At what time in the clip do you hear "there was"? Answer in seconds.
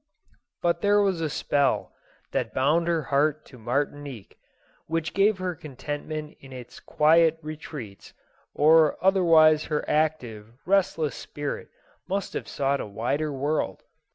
0.81-1.21